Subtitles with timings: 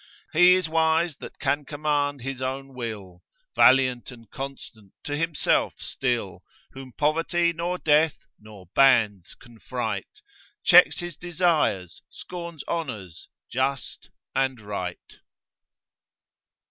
[0.33, 3.21] He is wise that can command his own will,
[3.55, 10.21] Valiant and constant to himself still, Whom poverty nor death, nor bands can fright,
[10.63, 15.17] Checks his desires, scorns honours, just and right.